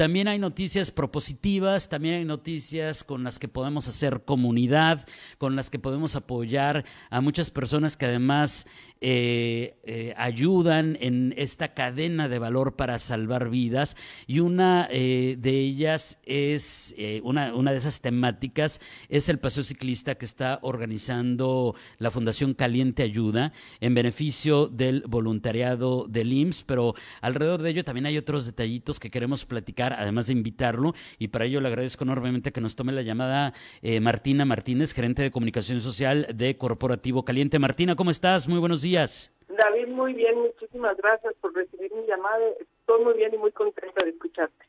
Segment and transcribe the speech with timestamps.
[0.00, 5.06] También hay noticias propositivas, también hay noticias con las que podemos hacer comunidad,
[5.36, 8.66] con las que podemos apoyar a muchas personas que además
[9.02, 13.94] eh, eh, ayudan en esta cadena de valor para salvar vidas.
[14.26, 20.14] Y una eh, de ellas es, una, una de esas temáticas es el paseo ciclista
[20.14, 27.60] que está organizando la Fundación Caliente Ayuda en beneficio del voluntariado del IMSS, pero alrededor
[27.60, 31.60] de ello también hay otros detallitos que queremos platicar además de invitarlo, y para ello
[31.60, 36.26] le agradezco enormemente que nos tome la llamada eh, Martina Martínez, gerente de comunicación social
[36.34, 37.58] de Corporativo Caliente.
[37.58, 38.48] Martina, ¿cómo estás?
[38.48, 39.36] Muy buenos días.
[39.48, 42.38] David, muy bien, muchísimas gracias por recibir mi llamada.
[42.60, 44.64] Estoy muy bien y muy contenta de escucharte.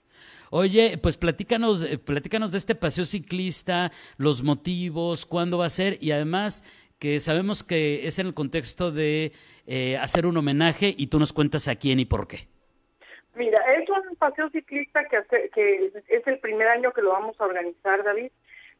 [0.49, 5.97] Oye, pues platícanos, eh, platícanos de este paseo ciclista, los motivos, cuándo va a ser
[6.01, 6.63] y además
[6.99, 9.31] que sabemos que es en el contexto de
[9.65, 12.47] eh, hacer un homenaje y tú nos cuentas a quién y por qué.
[13.33, 17.45] Mira, es un paseo ciclista que, que es el primer año que lo vamos a
[17.45, 18.31] organizar, David.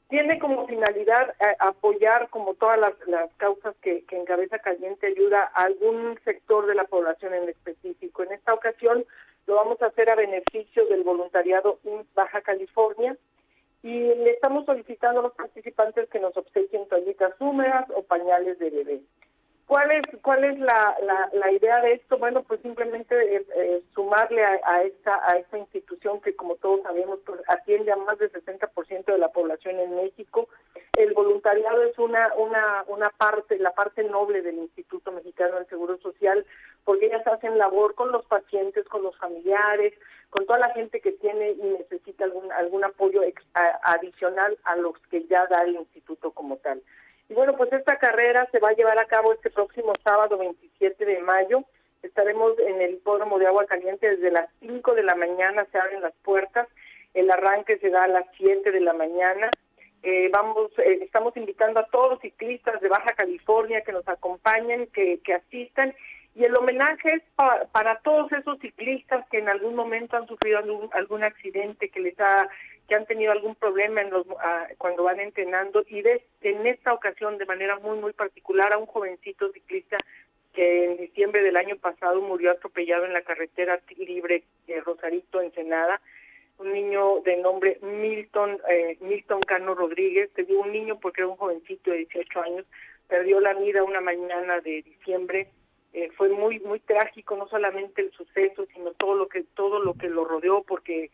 [0.10, 5.64] Tiene como finalidad eh, apoyar, como todas las, causas que, que encabeza Caliente Ayuda, a
[5.64, 8.24] algún sector de la población en específico.
[8.24, 9.06] En esta ocasión
[9.48, 13.16] lo vamos a hacer a beneficio del voluntariado en Baja California
[13.84, 18.70] y le estamos solicitando a los participantes que nos obsequien toallitas húmedas o pañales de
[18.70, 19.02] bebé.
[19.72, 20.98] ¿Cuál es, cuál es la,
[21.32, 22.18] la, idea de esto?
[22.18, 27.20] Bueno, pues simplemente eh, eh, sumarle a, esta, a esta institución que, como todos sabemos,
[27.26, 30.50] pues atiende a más del 60% de la población en México.
[30.98, 35.98] El voluntariado es una, una, una parte, la parte noble del Instituto Mexicano del Seguro
[36.00, 36.46] Social,
[36.84, 39.94] porque ellas hacen labor con los pacientes, con los familiares,
[40.32, 43.22] con toda la gente que tiene y necesita algún, algún apoyo
[43.84, 46.84] adicional a los que ya da el instituto como tal.
[47.32, 51.06] Y bueno, pues esta carrera se va a llevar a cabo este próximo sábado 27
[51.06, 51.64] de mayo.
[52.04, 56.02] Estaremos en el hipódromo de agua caliente desde las 5 de la mañana, se abren
[56.02, 56.68] las puertas.
[57.14, 59.50] El arranque se da a las 7 de la mañana.
[60.04, 64.88] Eh, vamos, eh, estamos invitando a todos los ciclistas de Baja California que nos acompañen,
[64.88, 65.96] que, que asistan.
[66.34, 67.24] Y el homenaje es
[67.72, 72.20] para todos esos ciclistas que en algún momento han sufrido algún, algún accidente que les
[72.20, 72.48] ha
[72.88, 75.84] que han tenido algún problema en los, ah, cuando van entrenando.
[75.88, 79.98] Y de, en esta ocasión de manera muy muy particular a un jovencito ciclista
[80.54, 86.02] que en diciembre del año pasado murió atropellado en la carretera libre de Rosarito Ensenada.
[86.58, 90.32] Un niño de nombre Milton eh, Milton Cano Rodríguez.
[90.34, 92.66] Te digo un niño porque era un jovencito de 18 años.
[93.08, 95.48] Perdió la vida una mañana de diciembre
[95.94, 99.94] eh, fue muy muy trágico no solamente el suceso sino todo lo que todo lo
[99.94, 101.12] que lo rodeó porque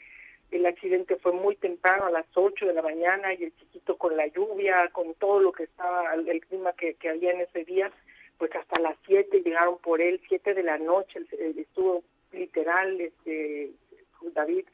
[0.52, 4.16] el accidente fue muy temprano, a las 8 de la mañana, y el chiquito con
[4.16, 7.92] la lluvia, con todo lo que estaba, el clima que, que había en ese día,
[8.38, 11.22] pues hasta las 7 llegaron por él, 7 de la noche,
[11.58, 13.72] estuvo literal, este
[14.34, 14.66] David,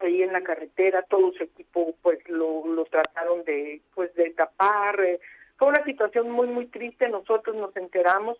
[0.00, 5.00] ahí en la carretera, todo su equipo pues lo, lo trataron de pues de tapar,
[5.00, 5.20] eh,
[5.56, 8.38] fue una situación muy muy triste, nosotros nos enteramos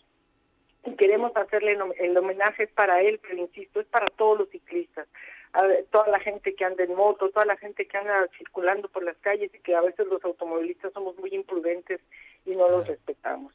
[0.89, 5.09] y queremos hacerle el homenaje para él, pero insisto, es para todos los ciclistas
[5.53, 9.03] a toda la gente que anda en moto, toda la gente que anda circulando por
[9.03, 12.01] las calles y que a veces los automovilistas somos muy imprudentes
[12.45, 13.55] y no los respetamos.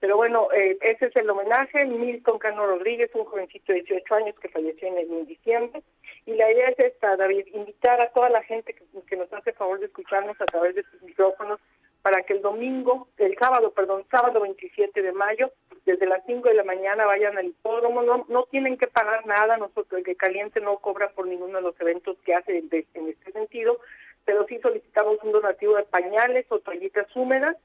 [0.00, 1.84] Pero bueno, eh, ese es el homenaje.
[1.84, 5.82] Milton Cano Rodríguez, un jovencito de 18 años que falleció en, en diciembre.
[6.26, 9.52] Y la idea es esta, David, invitar a toda la gente que, que nos hace
[9.52, 11.60] favor de escucharnos a través de sus micrófonos
[12.02, 15.52] para que el domingo, el sábado, perdón, sábado 27 de mayo,
[15.84, 19.56] desde las 5 de la mañana vayan al hipódromo, no, no tienen que pagar nada,
[19.56, 23.32] nosotros el que Caliente no cobra por ninguno de los eventos que hace en este
[23.32, 23.78] sentido,
[24.24, 27.56] pero sí solicitamos un donativo de pañales o toallitas húmedas,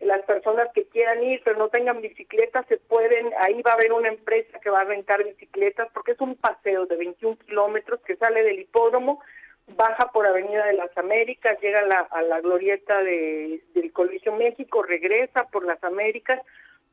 [0.00, 3.92] las personas que quieran ir pero no tengan bicicletas se pueden, ahí va a haber
[3.92, 8.16] una empresa que va a rentar bicicletas porque es un paseo de 21 kilómetros que
[8.16, 9.22] sale del hipódromo,
[9.68, 14.32] baja por Avenida de las Américas, llega a la, a la glorieta de, del Colegio
[14.32, 16.40] México, regresa por las Américas,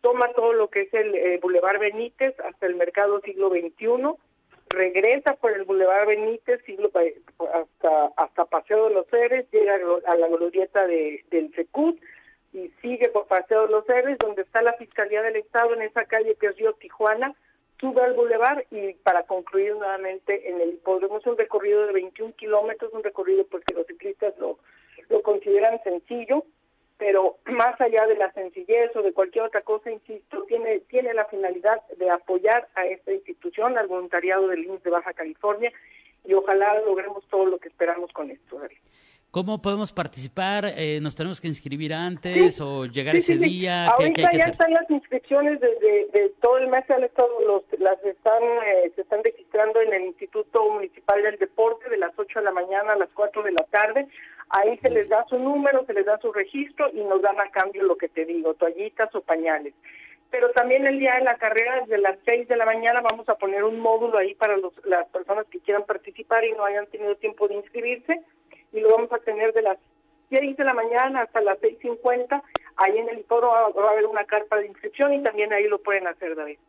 [0.02, 4.16] toma todo lo que es el eh, Boulevard Benítez hasta el Mercado Siglo XXI,
[4.70, 6.92] regresa por el Boulevard Benítez siglo,
[7.54, 12.00] hasta, hasta Paseo de los Ceres, llega a la glorieta de, del Secut
[12.54, 16.06] y sigue por Paseo de los Ceres, donde está la Fiscalía del Estado en esa
[16.06, 17.36] calle que es Río Tijuana,
[17.80, 21.20] sube al bulevar y para concluir nuevamente en el hipódromo.
[21.26, 24.60] Un recorrido de 21 kilómetros, un recorrido porque los ciclistas lo,
[25.10, 26.44] lo consideran sencillo,
[27.00, 31.26] pero más allá de la sencillez o de cualquier otra cosa, insisto, tiene, tiene la
[31.26, 35.72] finalidad de apoyar a esta institución, al voluntariado del INS de Baja California,
[36.26, 38.60] y ojalá logremos todo lo que esperamos con esto.
[39.32, 40.74] ¿Cómo podemos participar?
[40.76, 43.86] Eh, ¿Nos tenemos que inscribir antes o llegar ese día?
[43.86, 48.92] Ahorita ya están las inscripciones desde todo el mes, han estado los, las están, eh,
[48.96, 52.94] se están registrando en el Instituto Municipal del Deporte de las 8 de la mañana
[52.94, 54.08] a las 4 de la tarde.
[54.50, 57.52] Ahí se les da su número, se les da su registro y nos dan a
[57.52, 59.74] cambio lo que te digo, toallitas o pañales.
[60.32, 63.36] Pero también el día de la carrera, desde las 6 de la mañana, vamos a
[63.36, 67.16] poner un módulo ahí para los, las personas que quieran participar y no hayan tenido
[67.16, 68.22] tiempo de inscribirse
[68.72, 69.78] y lo vamos a tener de las
[70.30, 72.42] 6 de la mañana hasta las 6.50.
[72.78, 75.82] Ahí en el foro va, a haber una carpa de inscripción y también ahí lo
[75.82, 76.60] pueden hacer, David.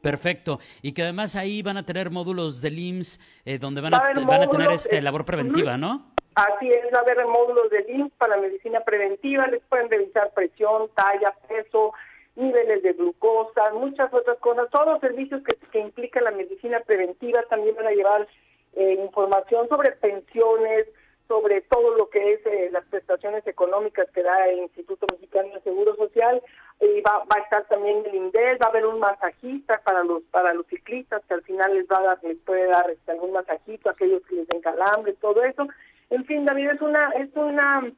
[0.00, 0.58] Perfecto.
[0.82, 4.42] Y que además ahí van a tener módulos del IMSS eh, donde van a, van
[4.42, 6.13] a tener este labor preventiva, ¿no?
[6.34, 10.88] Así es, va a haber módulos del IMSS para medicina preventiva, les pueden revisar presión,
[10.94, 11.92] talla, peso,
[12.34, 17.42] niveles de glucosa, muchas otras cosas, todos los servicios que, que implica la medicina preventiva
[17.48, 18.26] también van a llevar
[18.74, 20.88] eh, información sobre pensiones,
[21.28, 25.60] sobre todo lo que es eh, las prestaciones económicas que da el Instituto Mexicano de
[25.60, 26.42] Seguro Social
[26.80, 30.22] y va, va a estar también el INDES, va a haber un masajista para los
[30.24, 33.32] para los ciclistas que al final les va a dar, les puede dar este, algún
[33.32, 35.66] masajito a aquellos que les den calambre, todo eso.
[36.10, 37.92] En fin, David, es una es una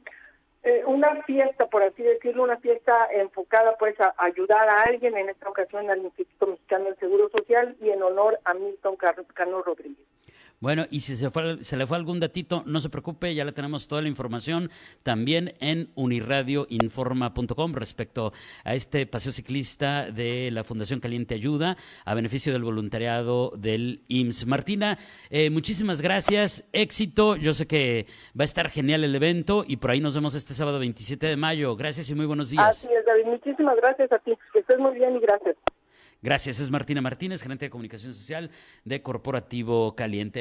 [0.66, 5.28] eh, una fiesta, por así decirlo, una fiesta enfocada pues a ayudar a alguien, en
[5.28, 10.04] esta ocasión al Instituto Mexicano del Seguro Social y en honor a Milton Cano Rodríguez.
[10.66, 13.52] Bueno, y si se, fue, se le fue algún datito, no se preocupe, ya le
[13.52, 14.68] tenemos toda la información
[15.04, 18.32] también en uniradioinforma.com respecto
[18.64, 24.48] a este paseo ciclista de la Fundación Caliente Ayuda a beneficio del voluntariado del IMSS.
[24.48, 24.98] Martina,
[25.30, 29.92] eh, muchísimas gracias, éxito, yo sé que va a estar genial el evento y por
[29.92, 31.76] ahí nos vemos este sábado 27 de mayo.
[31.76, 32.66] Gracias y muy buenos días.
[32.66, 35.54] Así es, David, muchísimas gracias a ti, que estés muy bien y gracias.
[36.22, 38.50] Gracias, es Martina Martínez, gerente de comunicación social
[38.84, 40.40] de Corporativo Caliente.